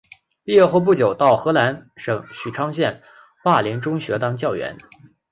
[0.43, 3.03] 毕业后不久到河南省许昌县
[3.43, 4.75] 灞陵中学当教员。